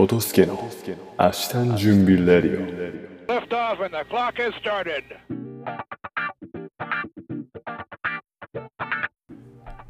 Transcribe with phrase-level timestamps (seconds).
[0.00, 0.54] トトスケの
[1.18, 3.30] 明日の準備レディオ。
[3.30, 5.04] Lift off and the clock has started.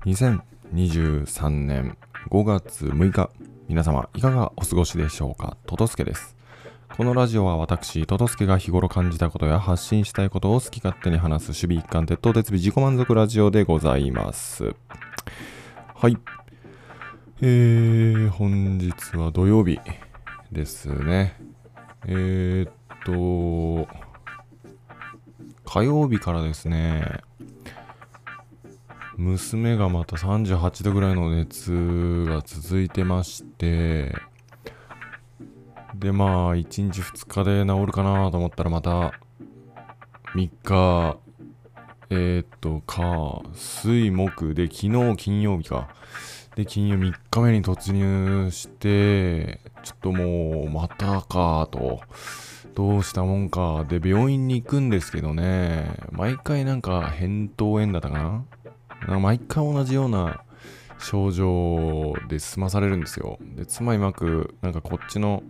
[0.04, 1.96] 2023年
[2.28, 3.30] 5月6日。
[3.68, 5.56] 皆様いかがお過ごしでしょうか？
[5.66, 6.36] トトスケです。
[6.96, 14.74] このラジオは私トトスケが日頃感じたことや発信したいことを好き勝手に話す守備一貫鉄頭鉄尾自己満足ラジオでございます。
[15.94, 16.16] はい
[17.42, 19.80] えー、本日は土曜日
[20.52, 21.40] ですね。
[22.06, 22.72] えー、っ
[23.86, 23.88] と
[25.64, 27.22] 火曜日からですね
[29.16, 34.14] 娘がまた38度ぐらいの熱が続いてまして
[35.94, 39.14] でまあ1日2日で治るかなと思ったらまた
[40.34, 41.16] 3日
[42.10, 45.88] えー、っとか水木で昨日金曜日か。
[46.56, 52.00] で金曜3日目に突入してちょっともうまたかと
[52.74, 58.44] どうしたもんかで病院に行くんですけどね毎回なんか扁桃炎だったか
[59.08, 60.42] な毎回同じような
[61.00, 63.38] 症状で済まされるんですよ。
[63.56, 65.42] で、妻いまく、なんかこっちの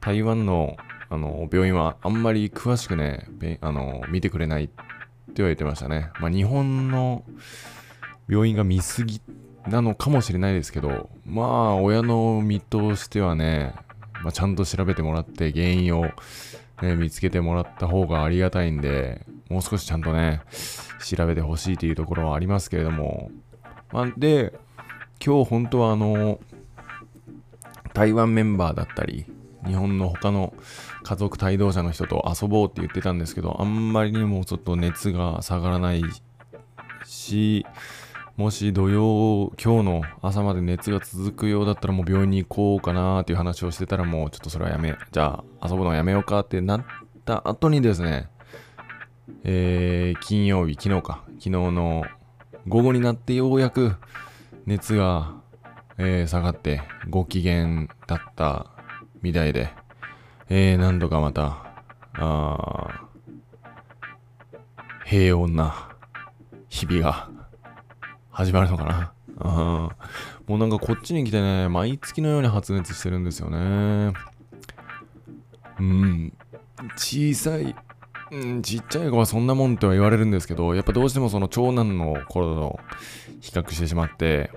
[0.00, 0.76] 台湾の
[1.10, 3.28] あの病院はあんまり詳しくね、
[3.62, 4.74] あの見てくれないって
[5.36, 6.10] 言われてましたね。
[6.20, 7.24] まあ日本の
[8.28, 9.20] 病院が見すぎ
[9.68, 13.74] なのかもしれないですけど、まあ親の身としてはね、
[14.22, 16.06] まあ、ちゃんと調べてもらって原因を、
[16.82, 20.42] ね、見つけてもらった方がありがたいんで、もう少しちゃんとね、
[21.04, 23.30] 調べてほしいというところはありますけれども、
[23.92, 24.52] まあ、で、
[25.24, 26.40] 今日本当はあの、
[27.94, 29.26] 台湾メンバーだったり、
[29.66, 30.54] 日本の他の
[31.02, 36.02] 家族帯同者の人と遊ぼうって言ってたんですけど、あんまりにもちょっと熱が下がらない
[37.04, 37.66] し、
[38.38, 46.84] もし土曜、今日の朝まで熱が続くようだったらもう病院に行こうかなっていう話をしてたらもうちょっとそれはやめ、じゃあ遊ぶのやめようかってなっ
[47.24, 48.28] た後にですね、
[49.42, 52.04] えー、金曜日、昨日か、昨日の
[52.68, 53.96] 午後になってようやく
[54.66, 55.34] 熱が、
[55.98, 58.70] えー、下がってご機嫌だった
[59.20, 59.68] みたいで、
[60.48, 61.72] えー、何度かまた、
[62.12, 63.08] あ
[65.04, 65.88] 平穏な
[66.68, 67.36] 日々が
[68.38, 69.12] 始まるのかな。
[69.40, 69.90] あ
[70.46, 74.12] もうなんかこっちに来てね、毎月のように発熱してるんですよね。
[75.80, 76.32] うん。
[76.96, 77.74] 小さい
[78.30, 82.80] うん、ちっちゃい子はそんなもんとは言われるんですけど、やっぱどうしてもその長男の頃と
[83.40, 84.52] 比較してしまって、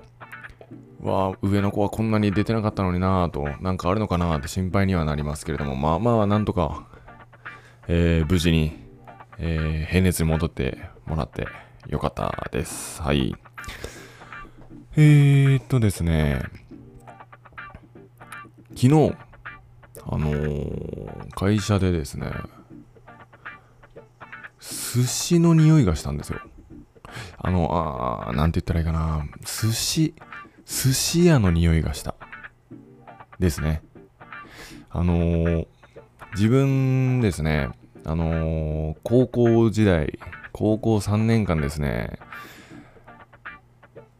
[1.02, 6.86] わあ、上の子はこんなに出てなかったのになぁと、なんかあるのかなぁって心配にはなりますけれども、まあまあ、なんとか、
[7.88, 8.74] えー、無事に、
[9.40, 10.78] えー、平熱に戻って
[11.08, 11.47] もらって
[11.88, 13.02] よかったです。
[13.02, 13.36] はい。
[14.97, 16.41] えー、っとですね、
[18.75, 19.16] 昨日、
[20.06, 22.29] あのー、会社でですね、
[24.59, 26.41] 寿司の匂いがしたんですよ。
[27.38, 29.25] あの、あなんて言ったらいいかな。
[29.46, 30.13] 寿司、
[30.66, 32.16] 寿司屋の匂いがした。
[33.40, 33.84] ですね。
[34.90, 35.68] あのー、
[36.34, 37.69] 自分ですね、
[38.03, 40.19] あのー、高校時代、
[40.52, 42.19] 高校3年間ですね、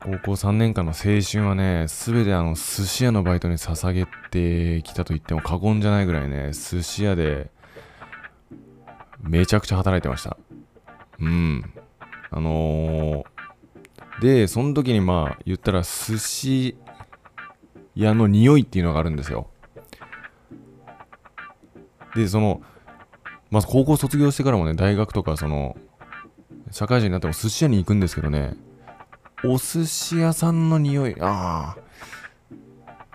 [0.03, 7.51] 高校3年間の青春はね、すべてあの、寿司屋のバイトに捧げてきたと言っても過言じゃないぐらいね、寿司屋で、
[9.22, 10.38] めちゃくちゃ働いてました。
[11.19, 11.73] うん。
[12.31, 16.75] あのー、で、その時にまあ、言ったら寿司
[17.94, 19.51] 屋の匂いっていうのがあるんですよ。
[22.16, 22.63] で、その、
[23.51, 25.78] まず高校卒業してからもね、大学とか、その、
[26.72, 28.56] 社会人になっても寿司屋に行くんですけどね、
[29.44, 31.78] お寿司屋さんの匂い、ああ、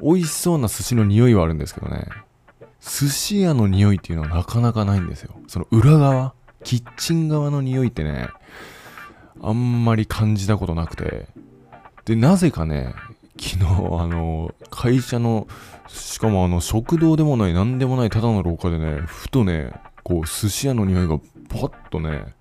[0.03, 2.07] 美味しそうな寿司の匂いはあるんですけどね、
[2.81, 5.35] 寿司屋の匂いっていうのはなかなかないんですよ。
[5.47, 6.35] その裏側、
[6.65, 8.29] キッチン側の匂いってね、
[9.43, 11.29] あんまり感じたことなくて。
[12.05, 12.95] で、なぜかね、
[13.39, 15.47] 昨日、あの、会社の、
[15.89, 19.73] しかもあの、食堂でもない、なんでもない、ただの廊下でね、ふとね、
[20.03, 21.19] こう、寿司屋の匂いが
[21.49, 22.35] パッとね、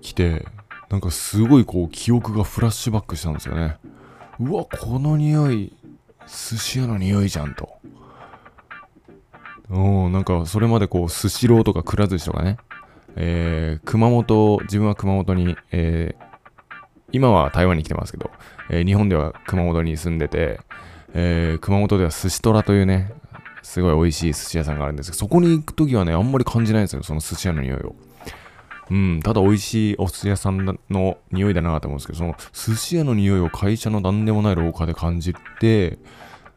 [0.00, 0.46] 来て、
[0.94, 3.78] なんかすごいこう、記憶がフラッシュバックしたんですよね。
[4.38, 5.72] うわ、この匂い、
[6.24, 7.68] 寿司屋の匂いじゃんと。
[9.70, 12.58] うん、なんかそれまでこう、スシローとかくら寿司とかね、
[13.16, 16.24] えー、熊本、自分は熊本に、えー、
[17.10, 18.30] 今は台湾に来てますけど、
[18.70, 20.60] えー、日本では熊本に住んでて、
[21.12, 23.12] えー、熊本では寿司トラというね、
[23.62, 27.96] すごい美味しい寿司屋さんがあるんですけど、そこに行くときはね、あんまり感じないんですよ、その寿司屋の匂いを。
[28.90, 35.98] うん、ただ美味しいお寿司屋さんの匂いだなと思うんですけど、その寿司屋の匂いを会社の何でもない廊下で感じて、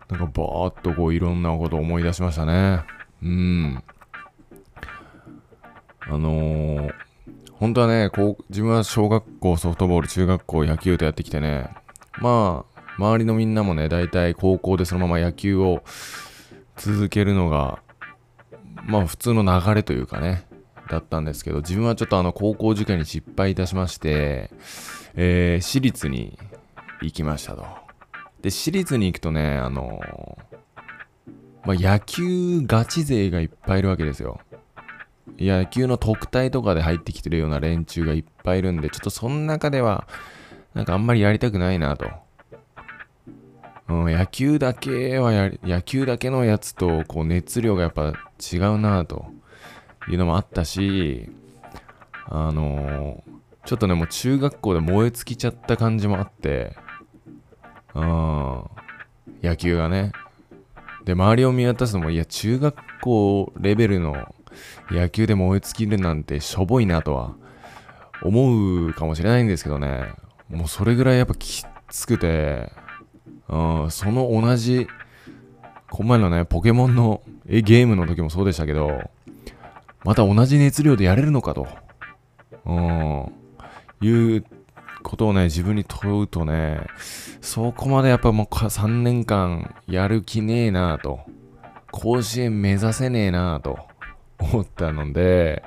[0.09, 0.35] なんかバー
[0.73, 2.83] ッとこういろんなことを思い出しましたね。
[3.23, 3.83] うん。
[6.09, 6.93] あのー、
[7.53, 11.69] 本当はね、こう、自分は小学校ソフトボール、中学校野球とやってきてね、
[12.21, 15.83] まあ、周りのみんなもね、大体高校でそのまま野球を
[16.77, 17.79] 続けるのが、
[18.85, 20.46] まあ普通の流れというかね、
[20.87, 24.49] だったんですけど、自分はちょっとあの高校受験に失敗いたしまして、
[25.15, 26.37] えー私立に
[27.01, 27.65] 行きましたと。
[28.41, 30.37] で、私立に行くとね、あの
[31.65, 34.39] まあ、野球ガチ勢がいっぱいいるわけですよ。
[35.37, 40.07] 野球の特待とかで入ってきてるような連中がいっぱいいるんで、ちょっとその中では、
[40.73, 42.09] なんかあんまりやりたくないなと。
[43.89, 49.25] うん、野球だけはや、野球だけのやつと、こう熱量がやっぱ違うなと
[50.09, 51.29] いうのもあったし、
[52.25, 53.23] あの
[53.65, 56.77] ちょっとね、もう中学校で燃え尽きちゃった感じもあって、
[57.93, 58.63] うん、
[59.43, 60.13] 野球がね。
[61.03, 64.33] で、周りを見渡すのも、いや、中学校レベルの
[64.89, 67.35] 野球で燃え尽きるなんてしょぼいなとは
[68.21, 70.13] 思うかもしれないんですけどね。
[70.49, 72.71] もうそれぐらいやっぱきつくて、
[73.49, 74.87] うん、その同じ、
[75.89, 79.09] この前のね、ポケモンのえゲームの時もそうでしたけど、
[80.03, 81.67] また同じ熱量でやれるのかと、
[82.65, 83.31] うん、
[84.01, 84.45] いう
[85.03, 86.81] ことをね、自分に問うとね、
[87.41, 91.21] そこまでやっぱもう3年間やる気ねえなぁと、
[91.91, 93.79] 甲子園目指せねえなぁと
[94.39, 95.63] 思ったので、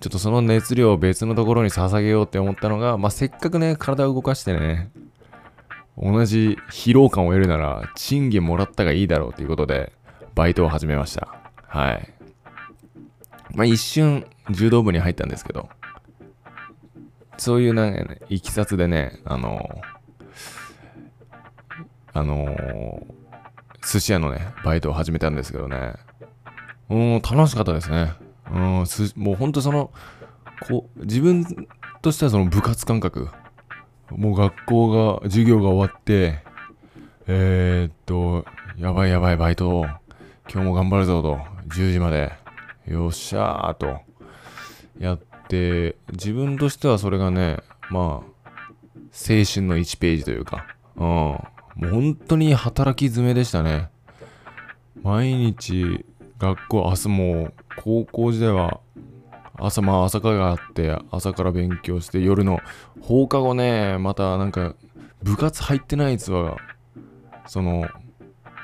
[0.00, 4.90] ちょっとその熱量を別のところに捧げようって思ったのが、まあ、せっかくね、体を動かしてね、
[5.96, 9.92] 同じ疲労感を得るなら、賃金もらったがいいだろうということで、
[10.34, 11.34] バイトを始めました。
[11.66, 12.15] はい。
[13.56, 15.70] まあ、一瞬、柔道部に入ったんですけど、
[17.38, 19.80] そういうなんかね、いきさつでね、あの
[22.12, 23.06] あの
[23.82, 25.94] 寿司屋のね、バイトを始めたんですけどね、
[26.90, 28.12] うん、楽しかったですね。
[28.50, 28.84] うん、
[29.16, 29.90] もうほんとその、
[30.68, 31.46] こう、自分
[32.02, 33.30] としてはその部活感覚、
[34.10, 36.42] もう学校が、授業が終わって、
[37.26, 38.44] えー、っと、
[38.76, 39.86] やばいやばいバイト、
[40.52, 41.38] 今日も頑張るぞと、
[41.68, 42.32] 10時まで、
[42.86, 44.00] よっしゃーと、
[44.98, 45.18] やっ
[45.48, 47.58] て、自分としてはそれがね、
[47.90, 50.66] まあ、青春の1ページというか、
[50.96, 51.40] うん、も
[51.82, 53.90] う本当に働き詰めでしたね。
[55.02, 56.04] 毎日、
[56.38, 58.80] 学校、明日もう、高校時代は、
[59.58, 62.60] 朝、まあ朝会があって、朝から勉強して、夜の
[63.00, 64.74] 放課後ね、またなんか、
[65.22, 66.56] 部活入ってないやつは、
[67.46, 67.88] その、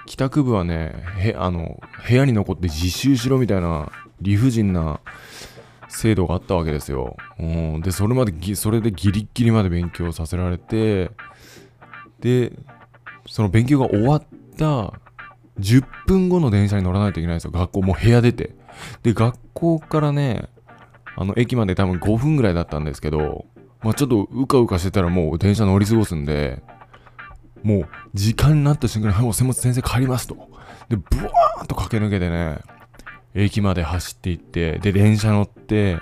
[0.07, 3.91] 帰宅部はね、へ、あの、部屋に残って自習しろみたいな、
[4.23, 5.01] 理不尽な
[5.89, 7.17] 制度があったわけですよ。
[7.39, 7.81] うん。
[7.83, 11.11] で、それまで、それでギリギリまで勉強させられて、
[12.21, 12.53] で、
[13.27, 14.23] その勉強が終わっ
[14.57, 14.95] た
[15.61, 17.51] 10分後の電車に乗らないといけないんですよ。
[17.51, 18.55] 学校もう部屋出て。
[19.03, 20.49] で、学校からね、
[21.17, 23.45] あの、駅まで多分5分ぐらいだったんですけど、
[23.83, 26.63] まあちょっとうかうかしてたらもう電車乗り過ごすんで、
[27.63, 30.37] もう時間になった瞬間に、はい、もう先生帰りますと。
[30.89, 32.59] で、ブワーンと駆け抜けてね、
[33.35, 35.99] 駅まで走って行って、で、電車乗って、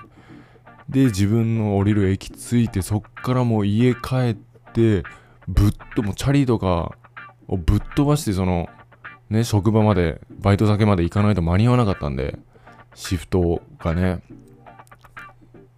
[0.89, 4.35] で、自分の降りる駅着いて、そっからもう家帰っ
[4.73, 5.05] て、
[5.47, 6.97] ぶっと、もうチャリとか
[7.47, 8.69] をぶっ飛ばして、その、
[9.29, 12.39] ね、職場まで、バイト先まで行かないと間に合わなかったんで、
[12.95, 14.23] シフトがね。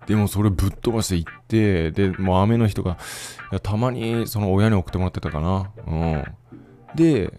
[0.06, 2.96] でもそれぶっ飛ばして行って、で、もう雨の日とか、
[3.62, 5.70] たまにその親に送ってもらってたかな。
[5.86, 6.24] うん。
[6.94, 7.32] で、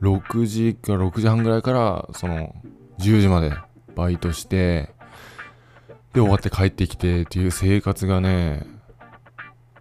[0.00, 2.54] 6時か6時半ぐらいから、その、
[3.04, 3.52] 10時まで
[3.94, 4.90] バイトして、
[6.12, 8.66] で、終わって帰ってきてっていう生活がね、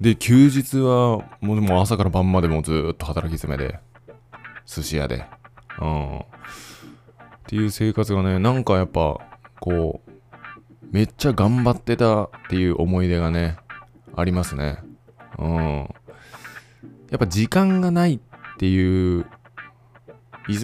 [0.02, 3.80] で、休日はもうも朝から晩までもうずっと働き詰めで、
[4.66, 5.26] 寿司屋で。
[5.80, 6.20] うん。
[6.20, 6.24] っ
[7.46, 9.18] ていう生活がね、なんかやっぱ、
[9.60, 10.12] こう、
[10.92, 13.58] めっちゃ頑張ってたっていう思い出がね、
[14.16, 14.80] ありますね。
[15.38, 15.90] うん。
[17.10, 18.20] やっぱ時間がないっ
[18.58, 19.26] ていう、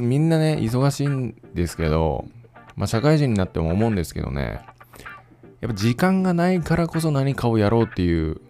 [0.01, 2.25] みんなね、忙しいんですけど、
[2.79, 4.62] まあ社会人になっても思うんですけどね、
[5.62, 8.41] やっぱ時間がないからこそ何かをやろうっていう、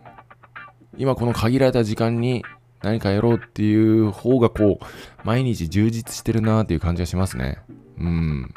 [0.97, 2.45] 今この限られた時間に
[2.81, 4.85] 何かやろうっていう方がこう、
[5.23, 7.57] 毎日充実してるなーっていう感じがしますね。
[7.97, 8.53] うん。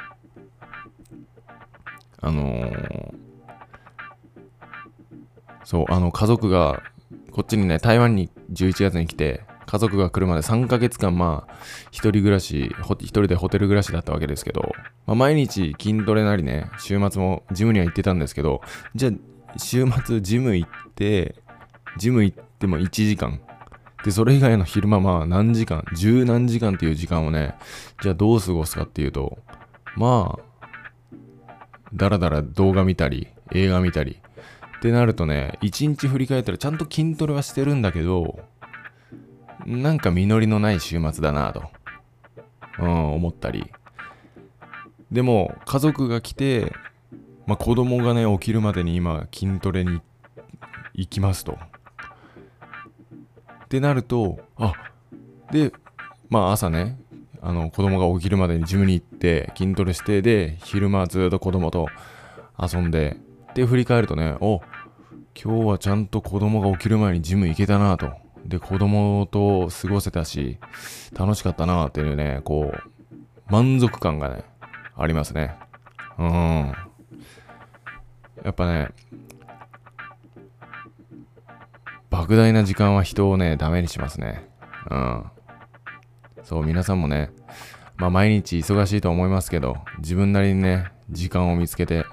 [2.21, 3.23] あのー
[5.65, 6.83] そう、あの、家族が、
[7.31, 11.55] こっちにね、台湾に11月に来て、家族が来るまで3ヶ月間、まあ、
[11.91, 14.71] 一人暮らし、一人でホテル暮らしだったわけですけど、
[15.07, 18.61] まあ、毎日筋トレなりね、週末もジムには行ってたんですけど、
[18.95, 21.37] じゃあ、週末ジム行って、
[21.97, 23.41] ジム行っても1時間。
[24.05, 27.55] で、それ以外の昼間、まあ何時間、十何時間っていう時間をね、
[28.03, 29.39] じゃあどう過ごすかっていうと、
[29.97, 31.17] まあ、
[31.95, 34.21] だらだら動画見たり、映画見たり、
[34.77, 38.52] ってなるとね、一日振り返ったらちゃんと筋トレはしてるんだけど、
[39.67, 41.65] なんか実りのない週末だなと、
[42.79, 43.71] うん、思ったり。
[45.11, 46.73] でも、家族が来て、
[47.47, 50.01] まあ子供がね、起きるまでに今筋トレに
[50.95, 51.59] 行きますと。
[53.65, 54.73] ってなると、あ、
[55.51, 55.73] で、
[56.29, 56.99] まあ朝ね、
[57.41, 61.89] あの子供が起きるまでにジムに行って筋トレして、で、昼間ずっと子供と
[62.59, 63.17] 遊んで、
[63.55, 64.61] で、振り返るとね、お、
[65.35, 68.22] 今日はちゃんと子供が起きる前にジム行けたなと。
[68.47, 70.59] で、子供と過ごせたし、
[71.17, 74.45] 楽しかったなっていうね、こう、満足感がね、
[74.97, 75.57] ありますね。
[76.19, 76.73] うん。
[78.45, 78.89] やっぱね、
[82.11, 84.49] 莫大な時間は人をね、ダメにしますね。
[84.91, 85.25] うん。
[86.43, 87.31] そう、皆さんもね、
[87.97, 92.05] まあ毎日忙しいと思いますけど、自分なりにね、時間を見つけて、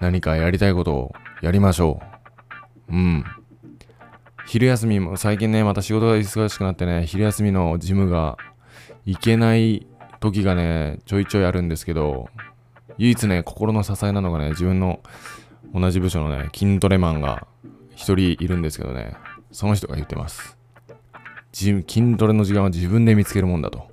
[0.00, 2.00] 何かやりたいことをやりましょ
[2.88, 2.94] う。
[2.94, 3.24] うん。
[4.46, 8.36] 昼休みも、最近ね、また仕事が忙しくなってね、昼休みのジムが
[9.04, 9.86] 行けない
[10.20, 12.28] 時がね、ちょいちょいあるんですけど、
[12.98, 15.00] 唯一ね、心の支えなのがね、自分の
[15.74, 17.46] 同じ部署のね、筋トレマンが
[17.94, 19.16] 一人いるんですけどね、
[19.50, 20.56] その人が言ってます。
[21.52, 23.88] ジム筋トレの時間は自分で見つけるもんだと。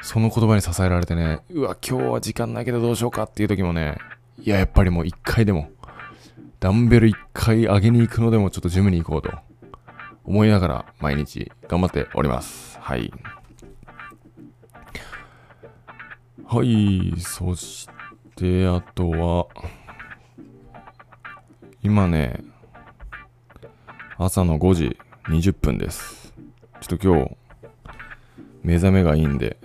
[0.00, 3.96] その言葉に支えられてね、うわ、今日は時間ないけどどうしようかっていう時もね、
[4.40, 5.70] いや、やっぱりもう一回でも、
[6.60, 9.32] ダンベル一回上げに行くのでもちょっとジムに行こうと
[10.24, 12.78] 思いながら毎日頑張っております。
[12.80, 13.12] はい。
[16.44, 17.88] はい、そし
[18.34, 19.46] て、あとは、
[21.82, 22.42] 今ね、
[24.16, 24.98] 朝の5時
[25.28, 26.32] 20分です。
[26.80, 27.36] ちょっと今日、
[28.62, 29.58] 目覚めがいいんで、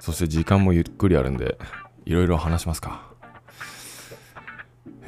[0.00, 1.58] そして時間もゆっくりあるんで、
[2.06, 3.15] いろいろ話しますか。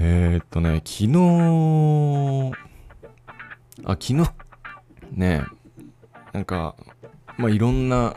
[0.01, 2.53] えー、っとね、昨日、
[3.85, 4.31] あ、昨日、
[5.11, 5.43] ね、
[6.33, 6.77] なんか、
[7.37, 8.15] まあ、いろんな、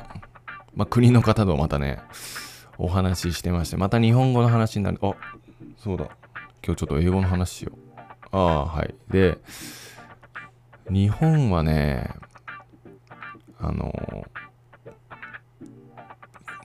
[0.75, 1.99] まあ、国の方とまたね、
[2.77, 4.99] お話ししてまして、また日本語の話になる。
[5.01, 5.13] あ、
[5.75, 6.05] そうだ。
[6.63, 7.95] 今日ちょっと英語の話しよう。
[8.31, 8.93] ああ、はい。
[9.09, 9.39] で、
[10.89, 12.13] 日本はね、
[13.59, 13.93] あの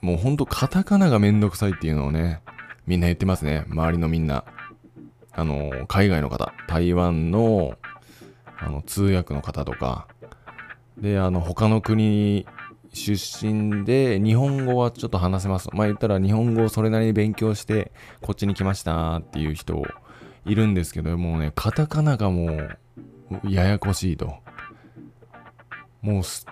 [0.01, 2.41] もうほんとカタカナがめんどくさいっていうのをね、
[2.85, 3.65] みんな言ってますね。
[3.67, 4.43] 周りのみんな。
[5.37, 7.77] あの、海外の方、台湾の、
[8.59, 10.07] あの、通訳の方とか、
[10.97, 12.47] で、あの、他の国
[12.91, 15.69] 出身で、日本語はちょっと話せます。
[15.73, 17.91] まあ言ったら日本語をそれなりに勉強して、
[18.21, 19.83] こっちに来ましたっていう人
[20.45, 22.79] いるんですけど、もうね、カタカナがもう、
[23.47, 24.33] ややこしいと。
[26.01, 26.47] もうス、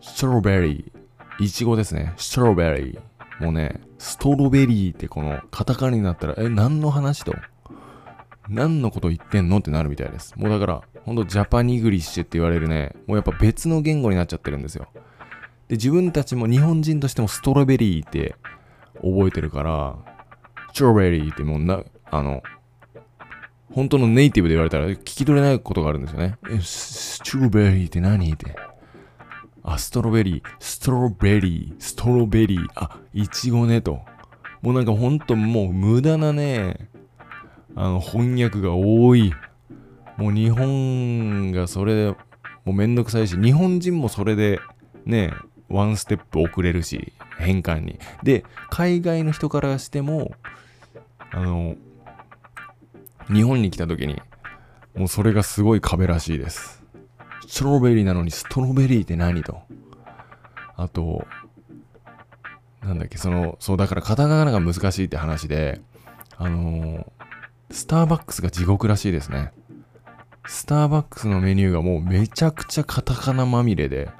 [0.00, 2.12] ストロベリー、いちごですね。
[2.16, 3.44] ストロベリー。
[3.44, 7.34] もうね、ストロベリーってこのカタカナになったら、え、何の話と？
[8.50, 10.34] 何のこと言ってんのってなるみたいです。
[10.36, 14.88] もうだから、ほんとジャパニグリッシュって言われるね、もうやっぱ別の言語になっちゃってるんですよ。
[15.68, 18.34] で、自分たちも日本人としてもストロベリーって
[18.96, 19.96] 覚えてるから、
[20.74, 22.42] ストロベリーってもうな、あの、
[23.72, 26.36] 本当のネイティブで言われたら聞き取れないことがあるんですよね。
[26.50, 28.56] え、スストロベリーって何って。
[29.62, 34.00] あ、ストロベリー、ストロベリー、ストロベリー、あ、イチゴねと。
[34.62, 36.89] もうなんかほんともう無駄なね、
[37.76, 39.32] あの翻訳が多い。
[40.16, 42.16] もう日本がそれで
[42.64, 44.60] もうめんどくさいし、日本人もそれで
[45.06, 45.32] ね、
[45.68, 47.98] ワンステップ遅れるし、変換に。
[48.22, 50.32] で、海外の人からしても、
[51.30, 51.76] あの、
[53.32, 54.20] 日本に来た時に、
[54.94, 56.84] もうそれがすごい壁らしいです。
[57.46, 59.62] ストロベリーなのにストロベリーって何と。
[60.76, 61.26] あと、
[62.82, 65.80] なんだっけ、その、そう、だからカタカナが難しいって話で、
[66.36, 67.29] あのー
[67.70, 69.52] スターバックスが地獄らしいですね。
[70.46, 74.10] スターバックスのメニューがもうめちゃくちゃカタカナまみれで、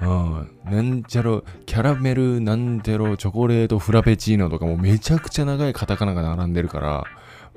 [0.00, 7.04] うん、なんちゃら、キャラメル、なんちゃら、チョコレート、フラペチーノとかもうめちゃくちゃ長いカタカナが並んでるから、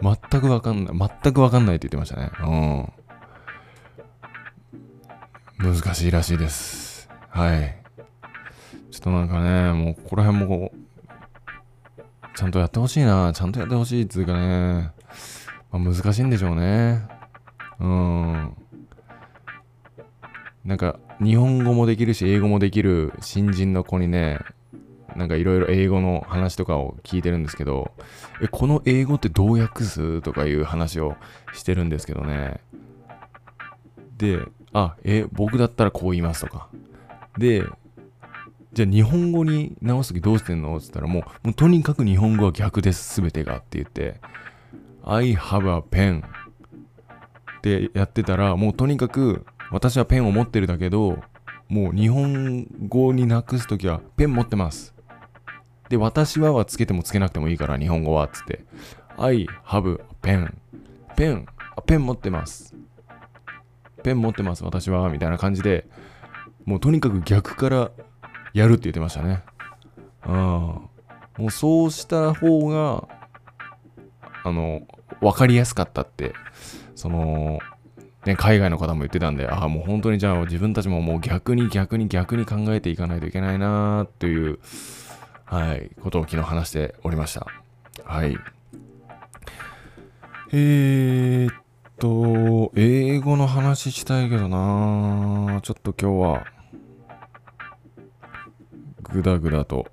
[0.01, 2.31] 全くわかんない、全くわかんないって言ってましたね。
[5.61, 5.73] うん。
[5.75, 7.09] 難しいらしいです。
[7.29, 7.77] はい。
[8.91, 10.77] ちょっとなんかね、もうここら辺もこう、
[12.35, 13.31] ちゃんとやってほしいな。
[13.33, 14.91] ちゃんとやってほしいっていうかね。
[15.71, 17.07] まあ、難しいんでしょうね。
[17.79, 18.57] うん。
[20.65, 24.39] なんか、日本語もできるし、英語もできる新人の子にね、
[25.15, 27.91] なんかいろいろ英語の話とかを聞いてるんですけど、
[28.41, 31.15] え、この英語ってどう訳すとかいう話を
[31.53, 32.61] してるんですけどね。
[34.17, 34.39] で、
[34.73, 36.69] あ、え、僕だったらこう言いますとか。
[37.37, 37.63] で、
[38.73, 40.75] じゃあ日本語に直すときどうしてんの？
[40.75, 44.19] って言ったらもう、もうとにかく日本語は逆です、すべてがって言って、
[45.03, 51.19] I have a pen ってやってたら、もうとにかく私はペンを持ってるだけど、
[51.69, 54.93] もう日本語になくすときはペン持ってます。
[55.89, 58.65] で、私ははつけてもつけなくてもいいから、日本語はっつって。
[59.17, 60.53] I have a pen.
[61.15, 61.45] ペン、
[61.85, 62.73] ペン持ってます。
[64.01, 65.87] ペン持ってます、私は、みたいな感じで、
[66.65, 67.91] もうとにかく逆から
[68.53, 69.43] やるって言ってましたね。
[70.25, 70.33] うん。
[70.35, 70.89] も
[71.39, 73.07] うそうした方が、
[74.43, 74.81] あの、
[75.21, 76.33] わかりやすかったって、
[76.95, 77.59] その、
[78.25, 84.59] ね、海外の方も言ってたんで、ああ、もう本当にじゃあ自分たちももう逆に逆に逆に考えていかないといけないなという、
[85.45, 87.47] はい、ことを昨日話しておりました。
[88.05, 88.37] はい。
[90.53, 91.53] えー、っ
[91.97, 96.45] と、英語の話したいけどなちょっと今日は、
[99.13, 99.85] ぐだぐだと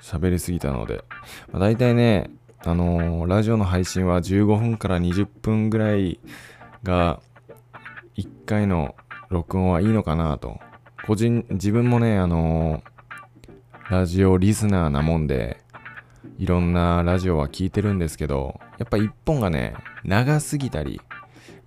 [0.00, 1.04] 喋りすぎたので、
[1.52, 2.30] まあ、大体ね、
[2.64, 6.18] あのーラジオの配信は15分から20分ぐらい
[6.82, 7.20] が
[8.16, 8.94] 1回の
[9.28, 10.58] 録音はいいのかなと。
[11.06, 12.94] 個人、自分もね、あのー
[13.90, 15.58] ラジオリスナーなもんで、
[16.38, 21.02] いろんなラジオは聞いてるんですけど、やっぱ一本がね、長すぎたり、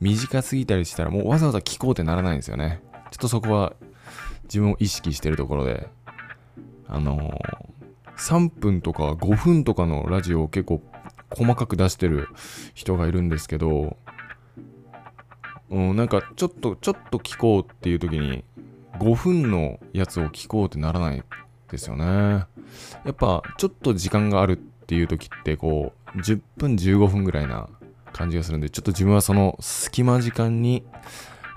[0.01, 2.81] 短すぎたりしたらもうわざわざ聞こうってならないんですよね。
[3.11, 3.73] ちょっとそこは
[4.45, 5.89] 自分を意識してるところで、
[6.87, 7.39] あの
[8.17, 10.81] 3分とか5分とかのラジオを結構
[11.29, 12.29] 細かく出してる
[12.73, 13.97] 人がいるんですけど、
[15.69, 18.43] うん、なんかちょっと、ちょっと聞こうっていう時に
[18.99, 21.23] 5分のやつを聞こうってならない
[21.69, 22.05] ですよね。
[22.05, 22.47] や
[23.11, 27.69] っぱちょっと時間があるっていう時ってこう10分15分ぐらいな
[28.13, 30.83] 感じがするんでちょっと自分はその隙間時間に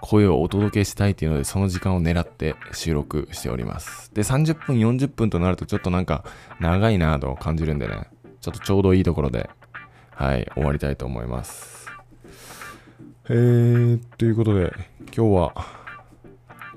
[0.00, 4.12] 声をお届けしたいっていうのでその時間を狙って収録しております。
[4.14, 6.24] で30分40分となるとちょっとなんか
[6.58, 8.08] 長いなぁと感じるんでね
[8.40, 9.50] ちょっとちょうどいいところで
[10.10, 11.88] はい終わりたいと思います。
[13.28, 14.72] えー、ということで
[15.16, 15.54] 今日は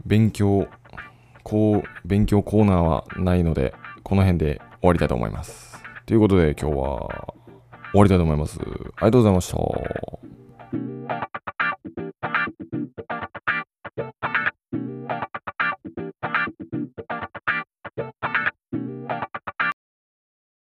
[0.06, 0.68] 勉強
[1.44, 5.82] こう勉強コーナーはないのでこの辺で終わりたいと思います。
[6.06, 7.34] ということで今日は
[7.92, 8.60] 終わりたいと思います。
[8.60, 11.43] ありがとうございました。